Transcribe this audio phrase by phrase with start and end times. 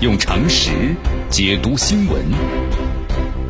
[0.00, 0.70] 用常识
[1.28, 2.24] 解读新闻，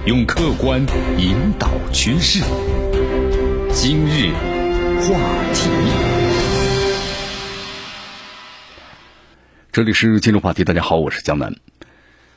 [0.05, 0.85] 用客观
[1.17, 2.41] 引导趋势。
[3.71, 4.33] 今日
[5.01, 5.17] 话
[5.55, 5.71] 题，
[9.71, 10.65] 这里是今日话题。
[10.65, 11.55] 大家好，我是江南。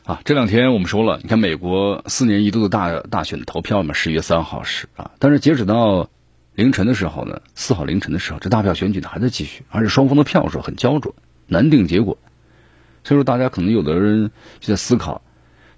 [0.06, 6.08] 啊，这两天我们说了，你看美国四年一度的大大选的投票嘛，十月三号是啊，但是截止到
[6.54, 11.16] 凌晨的时候呢，四号凌晨的时候，这大票选举呢还在继续，而且双方的票数很焦灼，
[11.48, 12.16] 难定结果。
[13.04, 15.22] 所以说，大家可能有的人就在思考，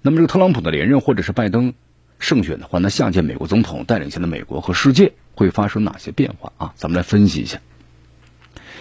[0.02, 1.74] 那么这个特朗普的连任或者是拜登
[2.18, 6.72] 胜选的话，那下届美国总统带领下的美国和世界会发生哪些变化啊？
[6.76, 7.60] 咱们来分析一下。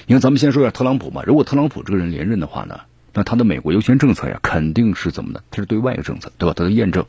[0.07, 1.23] 你看，咱们先说一下特朗普嘛。
[1.25, 2.81] 如果特朗普这个人连任的话呢，
[3.13, 5.43] 那他的美国优先政策呀，肯定是怎么的？
[5.49, 6.53] 他是对外的政策，对吧？
[6.55, 7.03] 他的验证。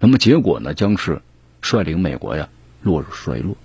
[0.00, 1.20] 那么结果呢，将是
[1.60, 2.48] 率领美国呀
[2.82, 3.56] 落入衰落。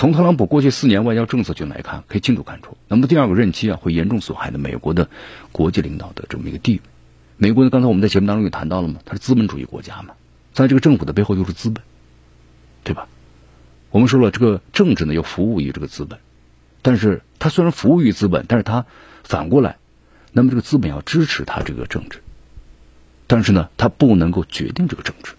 [0.00, 5.10] 从特朗普过去四年外交政策就来看，可以清楚看出，那么第二个任期啊，会严重损害的美国的
[5.52, 6.80] 国际领导的这么一个地位。
[7.36, 10.14] 美国呢，刚才我们在节目当中也谈到了嘛，它是资本主义国家嘛，
[10.54, 11.84] 在这个政府的背后就是资本，
[12.82, 13.08] 对吧？
[13.90, 16.18] 我们说了，这个政治呢要服务于这个资本，
[16.80, 18.86] 但是它虽然服务于资本，但是它
[19.22, 19.76] 反过来，
[20.32, 22.22] 那么这个资本要支持它这个政治，
[23.26, 25.34] 但是呢，它不能够决定这个政治。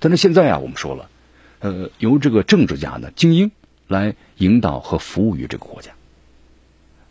[0.00, 1.08] 但是现在啊，我们说了，
[1.60, 3.50] 呃，由这个政治家呢，精英。
[3.88, 5.90] 来引导和服务于这个国家。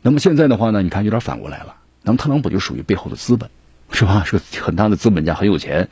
[0.02, 1.76] 那么现在的话呢，你看有点反过来了。
[2.04, 3.50] 那么特朗普就属于背后的资本，
[3.92, 4.24] 是吧？
[4.28, 5.90] 是个很大的资本家，很有钱。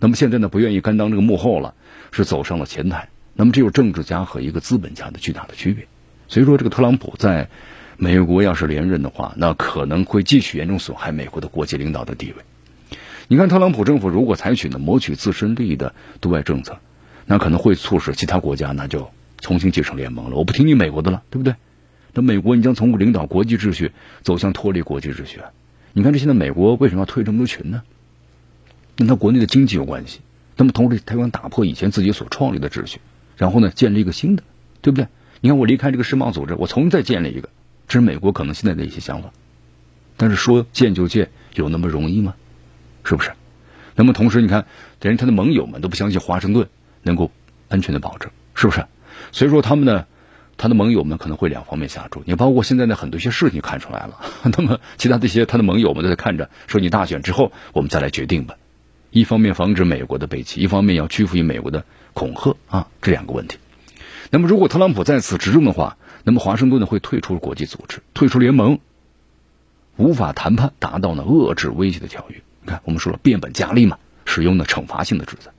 [0.00, 1.74] 那么现在呢，不愿意甘当这个幕后了，
[2.10, 3.08] 是走上了前台。
[3.34, 5.86] 那么这就是政治家和一个资本家的巨大的区别。
[6.28, 7.48] 所以说，这个特朗普在
[7.96, 12.42] 美国要是连任的话，那可能会继续严重损害美国的国际领导的地位。
[13.28, 16.76] 你看，特朗普政府如果采取呢谋取自身利益的对外政策，
[17.24, 19.10] 那可能会促使其他国家那就。
[19.44, 21.54] 重新继承联盟了，我不听你美国的了，对不对？
[22.14, 23.92] 那美国你将从领导国际秩序
[24.22, 25.40] 走向脱离国际秩序。
[25.92, 27.82] 你看这现在美国为什么要退这么多群呢？
[28.96, 30.20] 跟他国内的经济有关系。
[30.56, 33.00] 那么同时，他想打破以前自己所创立的秩序，
[33.36, 34.42] 然后呢，建立一个新的，
[34.80, 35.08] 对不对？
[35.42, 37.50] 你看我离开这个世贸组织，我重新再建立一个，
[37.86, 39.30] 这是美国可能现在的一些想法。
[40.16, 42.34] 但是说建就建，有那么容易吗？
[43.04, 43.32] 是不是？
[43.94, 44.64] 那么同时，你看，
[45.02, 46.66] 连他的盟友们都不相信华盛顿
[47.02, 47.30] 能够
[47.68, 48.86] 安全的保证，是不是？
[49.32, 50.06] 所以说，他们呢，
[50.56, 52.22] 他的盟友们可能会两方面下注。
[52.26, 54.20] 你包括现在的很多一些事情看出来了，
[54.56, 58.54] 那么其他这些他的盟友们都在看着，说你大选之后我们再来决定吧。
[59.10, 63.58] 一方面防止美国的背弃，一方面要屈服于美国的恐吓啊，这两个问题。
[64.30, 68.80] 那么如果特朗普再次执政的话，那么华盛顿呢会退出国际组织，退出联盟，
[69.96, 72.42] 无法谈判达到呢遏制威胁的条约。
[72.62, 75.50] 你看，我们说了变本加厉嘛，使用呢惩罚性的制裁，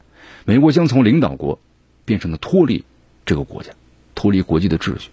[0.44, 1.60] 美国将从领导国
[2.04, 2.84] 变成了脱离。
[3.25, 3.72] 这个国家
[4.13, 5.09] 脱离国际的秩序，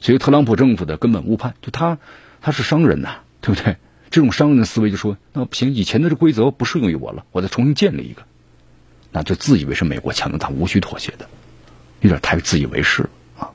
[0.00, 1.98] 所以特朗普政府的根本误判，就他
[2.40, 3.76] 他是商人呐，对不对？
[4.10, 8.22] 这种商人的思维就说，那不行以前的这规则不适用于我了，我再重新建立一个，
[9.10, 11.28] 那就自以为是美国强，他无需妥协的，
[12.00, 13.50] 有点太自以为是了啊。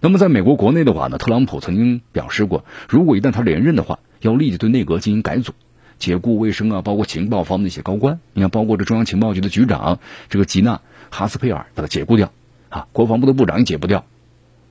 [0.00, 5.52] 那么在美国国内的话呢，特朗普曾经表示过，如果一旦他连任的话，要立即对内阁进行改组，
[5.98, 9.98] 解雇卫生啊，包括情报方面的一些高官，你看，包括这中央情报局的局长
[10.28, 12.30] 这个吉娜哈斯佩尔，把他解雇掉。
[12.76, 14.04] 啊，国防部的部长也解不掉，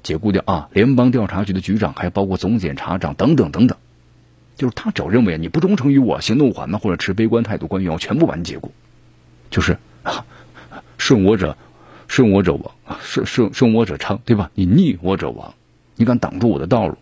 [0.03, 0.69] 解雇掉啊！
[0.73, 3.79] 联邦调查局的局长，还包括总检察长等等等等，
[4.57, 8.71] 就是他只要认为你不忠诚于我，行动缓慢或者持悲观态度，官员我全部把你解雇，
[9.49, 10.23] 就是啊
[10.99, 11.57] 顺我者
[12.07, 14.51] 顺我者亡，顺顺顺我者昌，对吧？
[14.53, 15.55] 你逆我者亡，
[15.95, 16.99] 你敢挡住我的道路，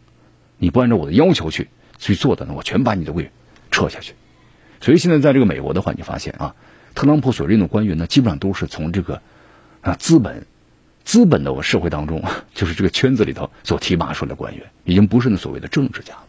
[0.58, 3.30] 你不按照我的要求去去做的，呢我全把你的位
[3.72, 4.14] 撤下去。
[4.80, 6.56] 所以现在在这个美国的话，你发现啊，
[6.96, 9.22] 特朗普所任的官员呢，基本上都是从这个
[9.82, 10.46] 啊资本。
[11.06, 16.24] 资本的社会当中， 就是这个圈子里头所提拔出来的官员，已经不是那所谓的政治家了，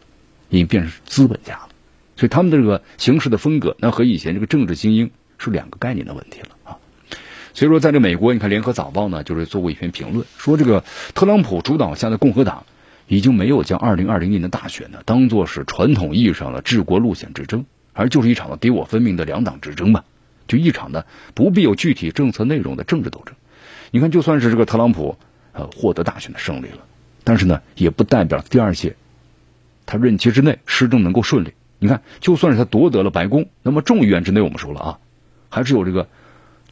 [0.49, 1.69] 已经变成资本家了。
[2.17, 6.77] 所以他们的这个行事的风格，那和以前这个政治精英是两个概念的问题了啊。
[7.53, 10.83] 所以说，在这美国，你看《联合早报》呢，就是做过一篇评论，说这个
[11.13, 12.65] 特朗普主导下的共和党
[13.07, 20.03] 已经没有将二零二零年的大选呢当做是传统意义上的治国路线之争，而就是一场敌我分明的两党之争吧，
[20.47, 23.35] 就一场的不必有具体政策内容的政治斗争。
[23.95, 25.17] 你看，就算是这个特朗普，
[25.53, 26.79] 呃，获得大选的胜利了，
[27.23, 28.93] 但是呢，也不代表第二届
[29.85, 31.53] 他任期之内施政能够顺利。
[31.79, 34.99] 你看，就算是他夺得了白宫，那么众议院之内，我们说了啊，
[35.47, 36.05] 还是有这个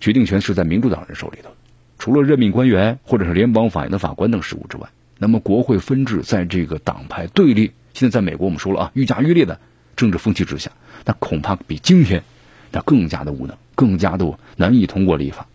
[0.02, 1.50] 决定权是在民主党人手里头。
[1.98, 9.58] 除了任命官员或者是联邦法院的法官等事务之外，那么国会分治在这个党派对立，现在在美国我们说了啊，愈加愈烈的
[9.96, 10.70] 政治风气之下，
[11.06, 12.22] 那恐怕比今天
[12.70, 15.48] 那更加的无能，更加的难以通过立法。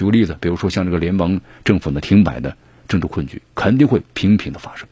[0.00, 2.56] 举个例子，比如说像这个联邦政府的停摆的
[2.88, 4.88] 政治困局，肯定会频频的发生。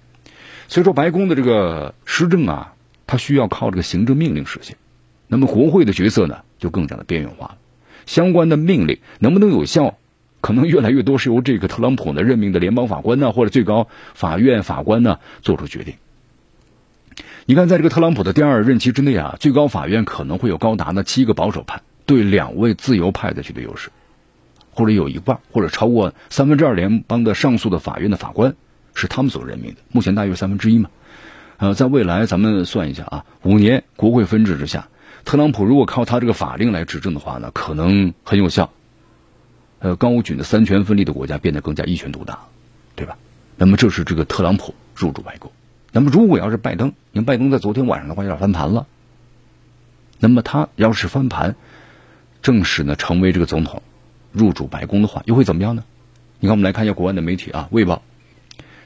[0.68, 2.74] 所以说，白宫的这个施政啊，
[3.06, 4.76] 它需要靠这个行政命令实现。
[5.26, 7.56] 那么国会的角色呢就更加的边缘化了，
[8.04, 9.96] 相关的命令能不能有效，
[10.42, 15.94] 可能越来越多是由这个特朗普呢任命的联邦法官呢或者最高法院法官呢做出决定。
[17.46, 23.88] 你看，在这个特朗普的第二任期之内啊，最高法院可能会有高达呢七个保守派对两位自由派的绝对优势，
[24.78, 28.54] 或者有一半或者超过三分之二联邦的上诉的法院的法官
[28.94, 30.88] 是他们所任命的，目前大约三分之一嘛。
[31.56, 34.86] 呃，在未来咱们算一下啊，五年国会分治之下，
[35.24, 38.70] 特朗普如果靠他这个法令来执政的话呢，可能很有效。
[39.80, 42.38] 呃，高举的三权分立的国家变得更加一权独大，
[42.94, 43.16] 对吧？
[43.56, 45.50] 那么这是这个特朗普入主白宫。
[45.90, 48.86] 那么，如果要是拜登，因为拜登在昨天晚上的话有点翻盘了，
[50.20, 51.56] 那么他要是翻盘，
[52.42, 53.82] 正式呢成为这个总统，
[54.38, 55.84] 入主白宫的话，又会怎么样呢？
[56.40, 58.02] 你看，我们来看一下国外的媒体啊，《卫报》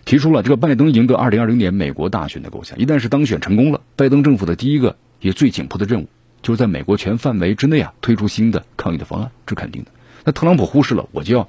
[0.04, 2.78] 提出了这个拜登赢得二零二零年美国大选的构想。
[2.78, 6.08] 一旦是当选成功了，拜登政府的第一个也最紧迫的任务，
[6.42, 9.90] 就是在美国全范围之内啊推出新的抗疫的方案，这肯定的。
[10.24, 11.48] 那特朗普忽视了，我就要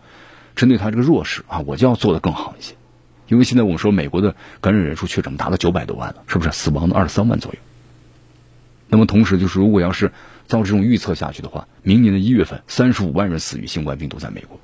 [0.55, 2.75] 针对他这个弱势啊，我就要做得更好一些。
[3.29, 6.51] 因为现在我们说美国的感染人数确诊达到九百多万了，是不是？
[6.51, 7.59] 死亡的二十三万左右。
[8.87, 10.11] 那么同时就是，如果要是
[10.47, 14.59] 照这种预测下去的话，明年的一月份三十五万人死于新冠病毒在美国，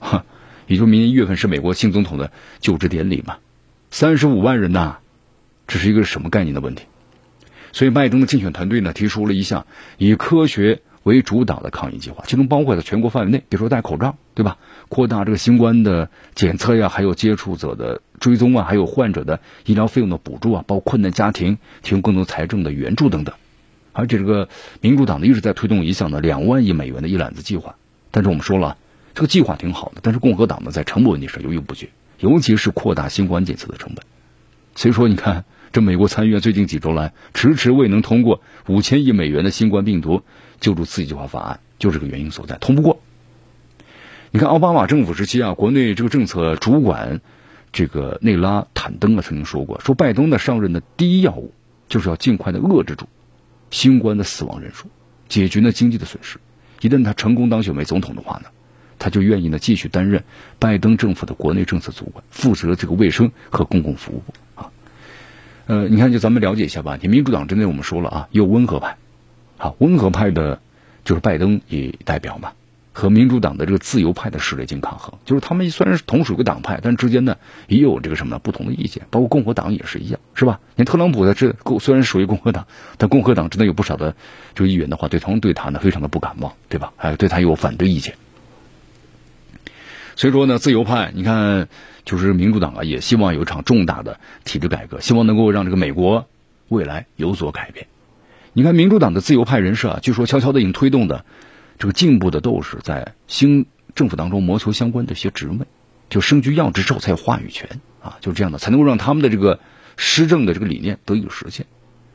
[0.00, 0.24] 哈，
[0.66, 2.30] 也就是明年一月份是美国新总统的
[2.60, 3.36] 就职典礼嘛，
[3.90, 4.98] 三十五万人呐，
[5.66, 6.84] 这是一个什么概念的问题？
[7.72, 9.66] 所以拜登的竞选团队呢提出了一项
[9.98, 10.80] 以科学。
[11.04, 14.56] 为主导的抗疫计划，其中包括在全国范围内，比如说戴口罩，对吧？
[14.88, 23.34] 扩大这个新冠的检测呀，还有接触者的追踪啊，还有患者的医疗费用的补助啊，包括困难家庭提供更多财政的援助等等。
[23.94, 24.50] 而且这个
[24.82, 27.74] 民主党呢一直在推动一项呢两万亿美元的一揽子计划，
[28.10, 28.76] 但是我们说了，
[29.14, 31.88] 这个计划挺好的，但是共和党呢在成本问题上犹豫不决，
[32.18, 34.04] 尤其是扩大新冠检测的成本。
[34.74, 40.22] 所以说，你看这美国参议院最近几周来迟迟未能通过五千亿美元的新冠病毒。
[40.60, 43.00] 救助刺激计划法案就这个原因所在，通不过。
[44.30, 47.20] 你看奥巴马政府时期啊，国内这个政策主管
[47.70, 51.52] 这个内拉坦登啊曾经说过，说拜登的上任的第一要务
[51.88, 53.06] 就是要尽快的遏制住
[53.70, 54.86] 新冠的死亡人数，
[55.28, 56.38] 解决呢经济的损失。
[56.80, 58.48] 一旦他成功当选为总统的话呢，
[58.98, 60.22] 他就愿意呢继续担任
[60.58, 64.70] 拜登政府的国内政策主管，负责这个卫生和公共服务部啊。
[65.66, 66.98] 呃，你看就咱们了解一下吧。
[67.00, 68.96] 你民主党之内我们说了啊，有温和派。
[69.56, 70.60] 啊，温和派的，
[71.04, 72.52] 就是拜登也代表嘛，
[72.94, 75.12] 和民主党的这个自由派的势力进行抗衡。
[75.26, 77.36] 就是他们虽然是同属一个党派，但之间呢
[77.66, 79.04] 也有这个什么呢不同的意见。
[79.10, 80.60] 包括共和党也是一样，是吧？
[80.76, 84.14] 你看特朗普的这虽然属于共和党，但共和党真的有不少的
[84.54, 86.92] 这个议员的话，对他们对他呢非常的不感冒，对吧？
[86.96, 88.14] 还对他有反对意见。
[90.16, 91.68] 所以说呢，自由派，你看，
[92.04, 96.28] 就是民主党啊，也希望有一场重大的体制改革，希望能够让这个美国
[96.68, 97.88] 未来有所改变。
[98.52, 101.24] 你看，民主党的自由派人士啊，据说悄悄的已经推动的
[101.78, 105.58] 这个进步的斗士，在新政府当中谋求相关的一些职位，
[106.08, 107.68] 就升居要职之后才有话语权
[108.02, 109.58] 啊，就这样的才能够让他们的这个
[109.96, 111.66] 施政的这个理念得以实现。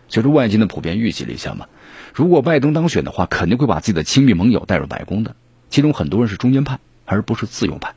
[0.07, 1.67] 随着外界的普遍预计了一下嘛，
[2.13, 5.35] 如果拜登当选的话，肯定会把自己的亲密盟友带入白宫的，
[5.69, 7.93] 其中很多人是中间派，而不是自由派。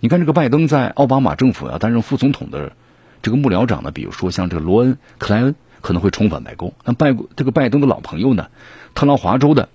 [0.00, 2.72] 你看，这个拜登在奥巴马政府要担任副总统的
[3.22, 5.54] 这个幕僚长呢，比如说像这个罗恩·克莱恩。
[5.84, 6.72] 可能会重返白宫。
[6.82, 8.48] 那拜这个拜登的老朋友呢？
[8.94, 9.68] 特拉华州的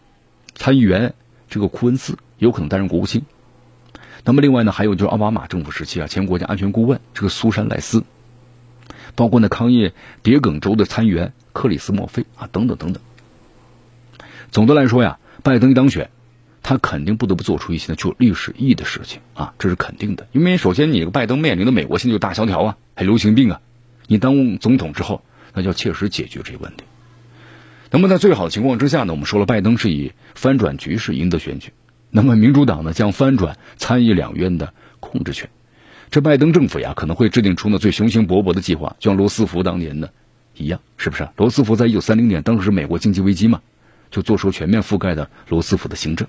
[0.59, 1.15] 参议员
[1.49, 3.23] 这个库恩斯有可能担任国务卿。
[4.23, 8.03] 那么另外呢，还有就是奥巴马政府时期啊，前国家安全顾问这个苏珊莱斯，
[9.15, 13.01] 包括呢康业迭耿州的参议员克里斯莫菲啊，等等等等。
[14.51, 16.09] 总的来说呀，拜登一当选，
[16.61, 20.27] 他肯定不得不做出一些呢具有历史意义的事情啊，这是肯定的。
[20.33, 23.61] 因为首先，你这个拜登面临的美国现在就大萧条啊，还流行病啊，
[24.07, 25.23] 你当总统之后。
[25.51, 26.83] 那就要切实解决这些问题。
[27.91, 31.71] 那么在最好的情况之下呢，我们说了，拜登是以翻转局势赢得选举。
[32.11, 35.49] 那么民主党呢，将翻转参议两院的控制权。
[36.11, 40.11] 这拜登政府呀，可能会制定出呢最雄心勃勃的计划，就像罗斯福当年的
[40.55, 41.27] 一样，是不是？
[41.35, 43.61] 罗斯福在一九三零年，当时美国经济危机嘛，
[44.11, 46.27] 就做出全面覆盖的罗斯福的行政。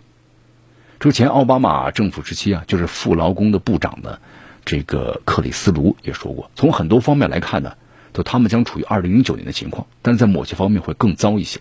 [0.99, 4.21] 之前奥巴马政府时期啊，就是副劳工的部长的
[4.64, 7.75] 这个克里斯卢也说过，从很多方面来看呢。
[8.12, 11.61] 就他们将处于二零零九年的情况，但是在某些方面会更糟一些。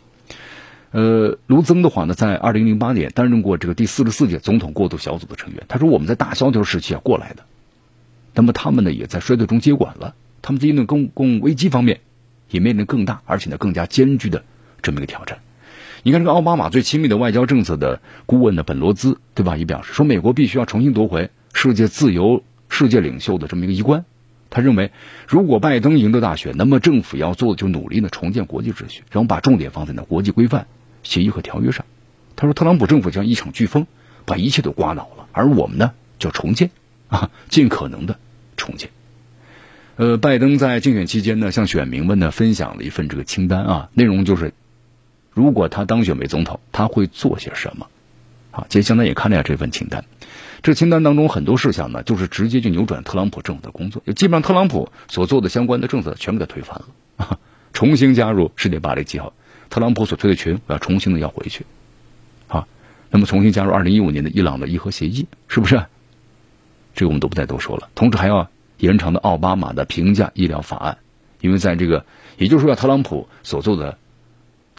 [0.91, 5.63] 呃，卢增的话呢，在二零零八年担任过这个第四十四届总统过渡小组的成员。
[5.67, 7.43] 他说：“我们在大萧条时期啊过来的，
[8.33, 10.15] 那么他们呢也在衰退中接管了。
[10.41, 11.99] 他们在应对公共危机方面
[12.49, 14.43] 也面临更大而且呢更加艰巨的
[14.81, 15.37] 这么一个挑战。
[16.01, 19.57] 你看，这个奥巴马最亲密的外交政策的顾问呢本罗兹，对吧？
[19.57, 24.05] 也表示说，美国必须要重新夺回世界自由世界领袖的这么一个衣冠。”
[24.49, 24.91] 他认为，
[25.27, 30.65] 如果拜登赢得大选，那么政府要做的就努力呢重建国际秩序，然后把重点放在呢国际规范
[31.03, 31.85] 协议和条约上。
[32.35, 33.85] 他说，特朗普政府像一场飓风，
[34.25, 36.71] 把一切都刮倒了，而我们呢，叫重建
[37.09, 38.17] 啊，尽可能的
[38.57, 38.89] 重建。
[39.97, 44.53] 呃，拜登在竞选期间呢，向选民们呢分享了一份这个清单啊，内容就是，
[45.31, 47.87] 如果他当选为总统，他会做些什么？
[48.51, 50.05] 啊，接下来也看了下这份清单。
[50.61, 56.85] 这清单当中很多事项呢，就是直接就扭转特朗普政府的工作，就基本上特朗普所做的相关的政策全给他推翻了
[57.17, 57.39] 啊！
[57.71, 59.31] 重新加入世界巴黎计划，
[59.69, 61.65] 特朗普所推的群我要重新的要回去，
[62.49, 62.67] 啊，
[63.09, 65.81] 那么重新加入二零一五年的伊朗的伊核协议，是不是？
[66.93, 67.89] 这个我们都不再多说了。
[67.95, 68.49] 同时还要
[68.79, 70.97] 延长的奥巴马的平价医疗法案，
[71.39, 72.05] 因为在这个，
[72.37, 73.97] 也就是说特朗普所做的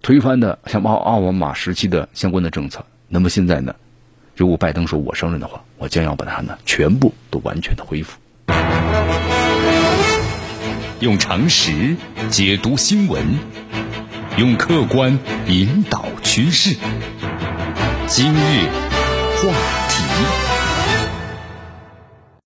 [0.03, 3.75] 推翻的像奥奥巴马时期的相关的政策，那么现在呢？
[4.41, 8.19] 如果拜登说我胜任的话，我将要把它呢全部都完全的恢复。
[11.01, 11.95] 用常识
[12.31, 13.23] 解读新闻，
[14.39, 16.75] 用客观引导趋势。
[18.07, 18.67] 今日
[19.43, 19.90] 话。